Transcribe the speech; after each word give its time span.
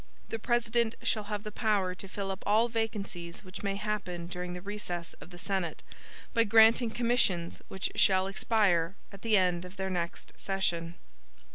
The 0.29 0.39
President 0.39 0.95
shall 1.03 1.25
have 1.25 1.43
power 1.53 1.93
to 1.93 2.07
fill 2.07 2.31
up 2.31 2.41
all 2.47 2.69
vacancies 2.69 3.43
which 3.43 3.61
may 3.61 3.75
happen 3.75 4.25
during 4.25 4.53
the 4.53 4.59
recess 4.61 5.13
of 5.21 5.29
the 5.29 5.37
Senate, 5.37 5.83
by 6.33 6.43
granting 6.43 6.89
commissions 6.89 7.61
which 7.67 7.91
shall 7.93 8.25
expire 8.25 8.95
at 9.11 9.21
the 9.21 9.37
end 9.37 9.63
of 9.63 9.77
their 9.77 9.91
next 9.91 10.33
session." 10.35 10.95